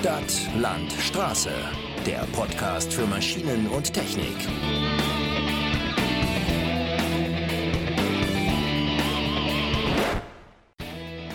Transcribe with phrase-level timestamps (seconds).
[0.00, 1.50] Stadt, Land, Straße.
[2.06, 4.36] Der Podcast für Maschinen und Technik.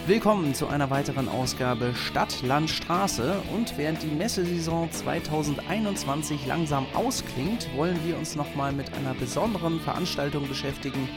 [0.06, 3.42] Willkommen zu einer weiteren Ausgabe Stadt, Land, Straße.
[3.56, 10.46] Und während die Messesaison 2021 langsam ausklingt, wollen wir uns nochmal mit einer besonderen Veranstaltung
[10.50, 11.08] beschäftigen,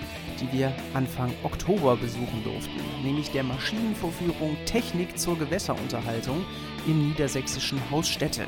[0.41, 6.45] die wir Anfang Oktober besuchen durften, nämlich der Maschinenvorführung Technik zur Gewässerunterhaltung
[6.87, 8.45] im niedersächsischen Haus Städte.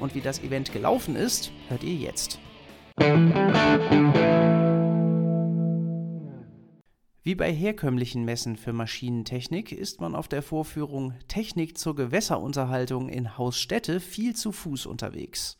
[0.00, 2.40] Und wie das Event gelaufen ist, hört ihr jetzt.
[7.28, 13.36] Wie bei herkömmlichen Messen für Maschinentechnik ist man auf der Vorführung Technik zur Gewässerunterhaltung in
[13.36, 15.58] Haus Städte viel zu Fuß unterwegs.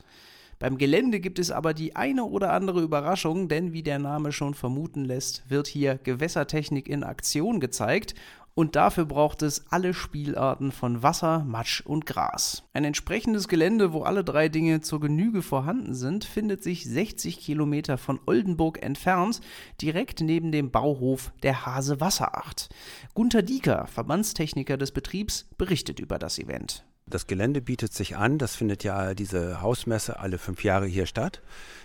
[0.58, 4.54] Beim Gelände gibt es aber die eine oder andere Überraschung, denn wie der Name schon
[4.54, 8.14] vermuten lässt, wird hier Gewässertechnik in Aktion gezeigt
[8.58, 12.64] und dafür braucht es alle Spielarten von Wasser, Matsch und Gras.
[12.72, 17.98] Ein entsprechendes Gelände, wo alle drei Dinge zur Genüge vorhanden sind, findet sich 60 Kilometer
[17.98, 19.40] von Oldenburg entfernt,
[19.80, 22.68] direkt neben dem Bauhof der Hase Wasseracht.
[23.14, 26.84] Gunter Dieker, Verbandstechniker des Betriebs, berichtet über das Event.
[27.10, 31.40] Das Gelände bietet sich an, das findet ja diese Hausmesse alle fünf Jahre hier statt.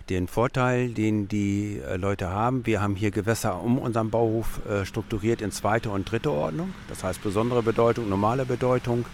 [0.10, 4.86] Den Vorteil, den die äh, Leute haben, wir haben hier Gewässer um unseren Bauhof äh,
[4.86, 6.74] strukturiert in zweite und dritte Ordnung.
[6.90, 9.06] Das heißt besondere Bedeutung, normale Bedeutung.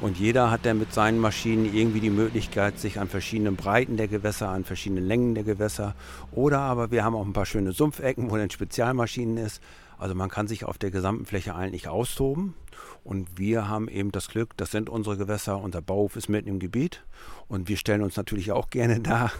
[0.00, 4.06] Und jeder hat dann mit seinen Maschinen irgendwie die Möglichkeit, sich an verschiedenen Breiten der
[4.06, 5.96] Gewässer, an verschiedenen Längen der Gewässer
[6.30, 9.60] oder aber wir haben auch ein paar schöne Sumpfecken, wo dann Spezialmaschinen ist.
[9.98, 12.54] Also man kann sich auf der gesamten Fläche eigentlich austoben.
[13.04, 16.58] Und wir haben eben das Glück, das sind unsere Gewässer, unser Bauhof ist mitten im
[16.58, 17.04] Gebiet.
[17.48, 19.32] Und wir stellen uns natürlich auch gerne da,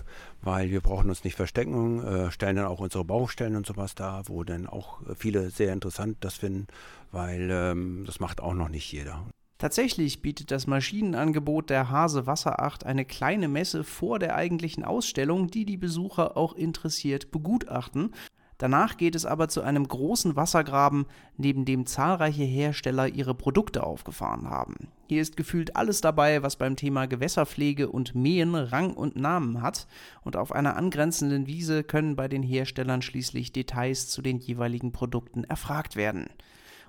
[0.43, 4.23] weil wir brauchen uns nicht verstecken, äh, stellen dann auch unsere Baustellen und sowas da,
[4.27, 6.67] wo dann auch viele sehr interessant das finden,
[7.13, 9.25] weil ähm, das macht auch noch nicht jeder.
[9.59, 15.65] Tatsächlich bietet das Maschinenangebot der Hase Wasseracht eine kleine Messe vor der eigentlichen Ausstellung, die
[15.65, 18.15] die Besucher auch interessiert begutachten.
[18.59, 24.51] Danach geht es aber zu einem großen Wassergraben, neben dem zahlreiche Hersteller ihre Produkte aufgefahren
[24.51, 24.89] haben.
[25.07, 29.87] Hier ist gefühlt alles dabei, was beim Thema Gewässerpflege und Mähen Rang und Namen hat,
[30.23, 35.45] und auf einer angrenzenden Wiese können bei den Herstellern schließlich Details zu den jeweiligen Produkten
[35.45, 36.27] erfragt werden.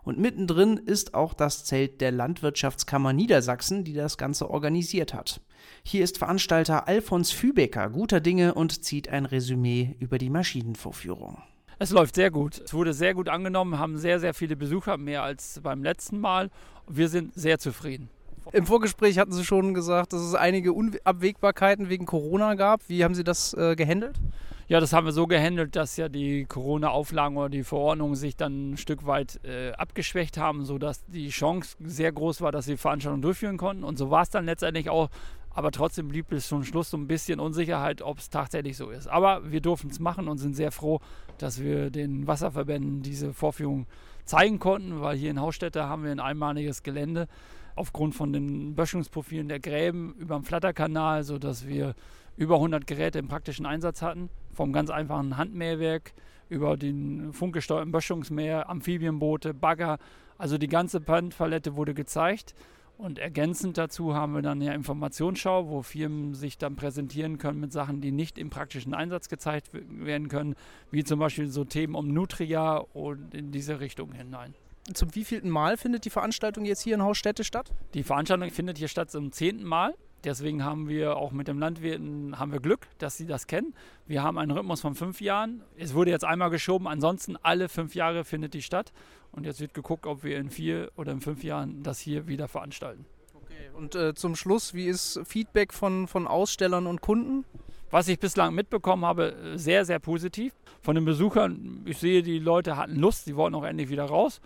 [0.01, 5.41] Und mittendrin ist auch das Zelt der Landwirtschaftskammer Niedersachsen, die das Ganze organisiert hat.
[5.83, 11.43] Hier ist Veranstalter Alfons Fübecker guter Dinge und zieht ein Resümee über die Maschinenvorführung.
[11.81, 12.59] Es läuft sehr gut.
[12.59, 16.49] Es wurde sehr gut angenommen, haben sehr, sehr viele Besucher, mehr als beim letzten Mal.
[16.89, 18.09] Wir sind sehr zufrieden.
[18.51, 22.81] Im Vorgespräch hatten Sie schon gesagt, dass es einige Unabwägbarkeiten wegen Corona gab.
[22.89, 24.19] Wie haben Sie das äh, gehandelt?
[24.67, 28.71] Ja, das haben wir so gehandelt, dass ja die Corona-Auflagen oder die Verordnungen sich dann
[28.71, 32.81] ein Stück weit äh, abgeschwächt haben, sodass die Chance sehr groß war, dass wir die
[32.81, 33.85] Veranstaltung durchführen konnten.
[33.85, 35.09] Und so war es dann letztendlich auch.
[35.59, 39.07] Aber trotzdem blieb bis zum Schluss so ein bisschen Unsicherheit, ob es tatsächlich so ist.
[39.07, 41.01] Aber wir durften es machen und sind sehr froh,
[41.37, 43.85] dass wir den Wasserverbänden diese Vorführung
[44.23, 47.27] zeigen konnten, weil hier in Hausstätte haben wir ein einmaliges Gelände
[47.75, 51.93] aufgrund von den Böschungsprofilen der Gräben über dem Flatterkanal, sodass wir
[52.37, 54.29] über 100 Geräte im praktischen Einsatz hatten.
[54.53, 56.13] Vom ganz einfachen Handmähwerk
[56.47, 59.97] über den funkgesteuerten Böschungsmäher, Amphibienboote, Bagger.
[60.37, 62.55] Also die ganze Palette wurde gezeigt.
[62.99, 67.71] Und ergänzend dazu haben wir dann ja Informationsschau, wo Firmen sich dann präsentieren können mit
[67.71, 70.55] Sachen, die nicht im praktischen Einsatz gezeigt werden können,
[70.91, 74.53] wie zum Beispiel so Themen um Nutria und in diese Richtung hinein.
[74.93, 77.71] Zum wievielten Mal findet die Veranstaltung jetzt hier in Hausstätte statt?
[77.93, 79.93] Die Veranstaltung findet hier statt zum zehnten Mal.
[80.25, 83.73] Deswegen haben wir auch mit dem Landwirten haben wir Glück, dass sie das kennen.
[84.05, 85.63] Wir haben einen Rhythmus von fünf Jahren.
[85.77, 88.91] Es wurde jetzt einmal geschoben, ansonsten alle fünf Jahre findet die statt.
[89.31, 92.47] Und jetzt wird geguckt, ob wir in vier oder in fünf Jahren das hier wieder
[92.47, 93.05] veranstalten.
[93.33, 93.69] Okay.
[93.75, 97.45] Und äh, zum Schluss, wie ist Feedback von, von Ausstellern und Kunden?
[97.91, 100.53] Was ich bislang mitbekommen habe, sehr, sehr positiv.
[100.81, 104.41] Von den Besuchern, ich sehe, die Leute hatten Lust, sie wollten auch endlich wieder raus.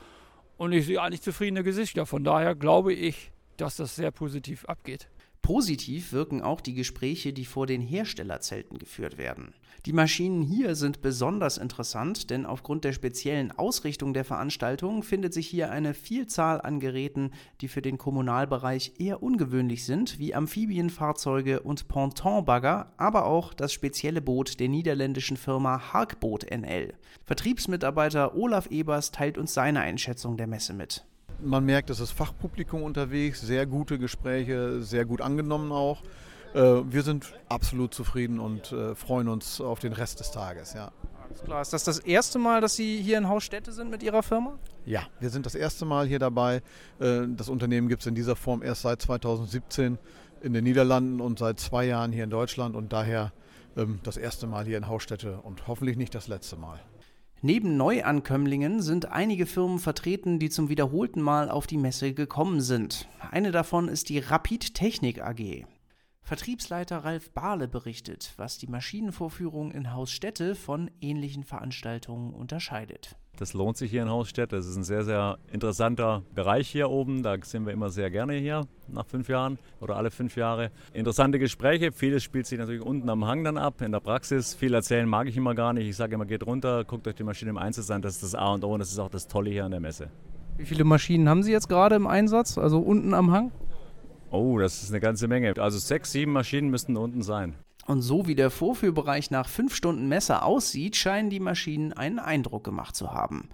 [0.57, 2.05] Und ich sehe eigentlich zufriedene Gesichter.
[2.05, 5.09] Von daher glaube ich, dass das sehr positiv abgeht.
[5.43, 9.53] Positiv wirken auch die Gespräche, die vor den Herstellerzelten geführt werden.
[9.85, 15.45] Die Maschinen hier sind besonders interessant, denn aufgrund der speziellen Ausrichtung der Veranstaltung findet sich
[15.45, 21.89] hier eine Vielzahl an Geräten, die für den Kommunalbereich eher ungewöhnlich sind, wie Amphibienfahrzeuge und
[21.89, 26.93] Pontonbagger, aber auch das spezielle Boot der niederländischen Firma Harkboot NL.
[27.25, 31.05] Vertriebsmitarbeiter Olaf Ebers teilt uns seine Einschätzung der Messe mit.
[31.43, 36.01] Man merkt, es ist Fachpublikum unterwegs, sehr gute Gespräche, sehr gut angenommen auch.
[36.53, 40.91] Äh, wir sind absolut zufrieden und äh, freuen uns auf den Rest des Tages, ja.
[41.23, 41.61] Alles klar.
[41.61, 44.57] Ist das das erste Mal, dass Sie hier in Haus Städte sind mit Ihrer Firma?
[44.85, 46.61] Ja, wir sind das erste Mal hier dabei.
[46.99, 49.97] Äh, das Unternehmen gibt es in dieser Form erst seit 2017
[50.41, 53.33] in den Niederlanden und seit zwei Jahren hier in Deutschland und daher
[53.75, 56.79] ähm, das erste Mal hier in Hausstätte und hoffentlich nicht das letzte Mal.
[57.45, 63.09] Neben Neuankömmlingen sind einige Firmen vertreten, die zum wiederholten Mal auf die Messe gekommen sind.
[63.31, 65.65] Eine davon ist die Rapid Technik AG.
[66.21, 73.17] Vertriebsleiter Ralf Bahle berichtet, was die Maschinenvorführung in Haus Städte von ähnlichen Veranstaltungen unterscheidet.
[73.43, 74.53] Das lohnt sich hier in Hausstädt.
[74.53, 77.23] Das ist ein sehr, sehr interessanter Bereich hier oben.
[77.23, 80.71] Da sind wir immer sehr gerne hier nach fünf Jahren oder alle fünf Jahre.
[80.93, 81.91] Interessante Gespräche.
[81.91, 84.53] Vieles spielt sich natürlich unten am Hang dann ab, in der Praxis.
[84.53, 85.89] Viel erzählen mag ich immer gar nicht.
[85.89, 88.01] Ich sage immer, geht runter, guckt euch die Maschine im Einsatz an.
[88.01, 89.81] Das ist das A und O und das ist auch das Tolle hier an der
[89.81, 90.07] Messe.
[90.55, 93.51] Wie viele Maschinen haben Sie jetzt gerade im Einsatz, also unten am Hang?
[94.31, 95.53] Oh, das ist eine ganze Menge.
[95.57, 97.55] Also sechs, sieben Maschinen müssten unten sein.
[97.85, 102.63] Und so wie der Vorführbereich nach fünf Stunden Messe aussieht, scheinen die Maschinen einen Eindruck
[102.63, 103.49] gemacht zu haben.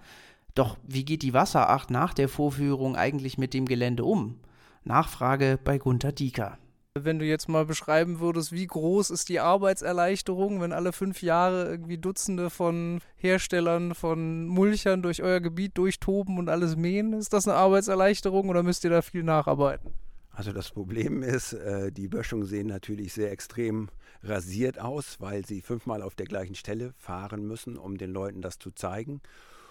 [0.54, 4.38] Doch wie geht die Wasseracht nach der Vorführung eigentlich mit dem Gelände um?
[4.84, 6.58] Nachfrage bei Gunter Dieker.
[6.94, 11.68] Wenn du jetzt mal beschreiben würdest, wie groß ist die Arbeitserleichterung, wenn alle fünf Jahre
[11.68, 17.46] irgendwie Dutzende von Herstellern von Mulchern durch euer Gebiet durchtoben und alles mähen, ist das
[17.46, 19.92] eine Arbeitserleichterung oder müsst ihr da viel nacharbeiten?
[20.40, 23.90] Also das Problem ist, äh, die Böschungen sehen natürlich sehr extrem
[24.22, 28.58] rasiert aus, weil sie fünfmal auf der gleichen Stelle fahren müssen, um den Leuten das
[28.58, 29.20] zu zeigen.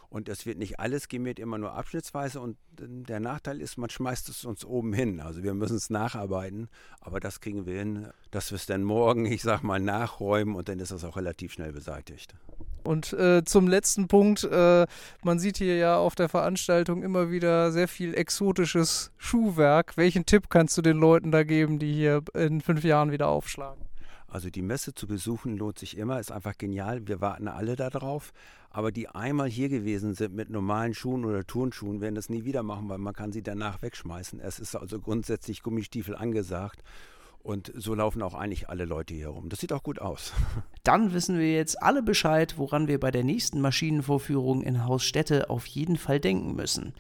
[0.10, 2.40] Und es wird nicht alles gemäht, immer nur abschnittsweise.
[2.40, 5.22] Und der Nachteil ist, man schmeißt es uns oben hin.
[5.22, 6.70] Also wir müssen es nacharbeiten,
[7.02, 10.70] aber das kriegen wir hin, dass wir es dann morgen, ich sag mal, nachräumen und
[10.70, 12.36] dann ist das auch relativ schnell beseitigt.
[12.90, 14.88] Und äh, zum letzten Punkt, äh,
[15.24, 19.96] man sieht hier ja auf der Veranstaltung immer wieder sehr viel exotisches Schuhwerk.
[19.96, 23.86] Welchen Tipp kannst du den Leuten da geben, die hier in fünf Jahren wieder aufschlagen?
[24.28, 27.08] Also die Messe zu besuchen lohnt sich immer, ist einfach genial.
[27.08, 28.34] Wir warten alle darauf.
[28.72, 32.64] Aber die einmal hier gewesen sind mit normalen Schuhen oder Turnschuhen, werden das nie wieder
[32.64, 34.40] machen, weil man kann sie danach wegschmeißen.
[34.40, 36.82] Es ist also grundsätzlich Gummistiefel angesagt.
[37.42, 39.50] Und so laufen auch eigentlich alle Leute hier rum.
[39.50, 40.34] Das sieht auch gut aus.
[40.84, 45.50] Dann wissen wir jetzt alle Bescheid, woran wir bei der nächsten Maschinenvorführung in Haus Städte
[45.50, 46.94] auf jeden Fall denken müssen.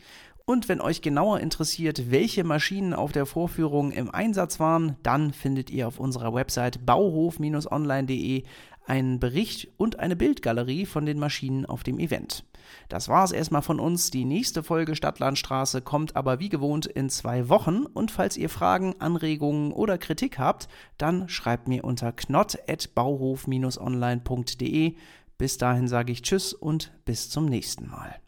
[0.45, 5.69] Und wenn euch genauer interessiert, welche Maschinen auf der Vorführung im Einsatz waren, dann findet
[5.69, 8.43] ihr auf unserer Website bauhof-online.de
[8.89, 12.45] einen Bericht und eine Bildgalerie von den Maschinen auf dem Event.
[12.87, 14.09] Das war es erstmal von uns.
[14.11, 17.85] Die nächste Folge Stadtlandstraße kommt aber wie gewohnt in zwei Wochen.
[17.85, 24.95] Und falls ihr Fragen, Anregungen oder Kritik habt, dann schreibt mir unter knott.bauhof-online.de.
[25.37, 28.19] Bis dahin sage ich Tschüss und bis zum nächsten Mal.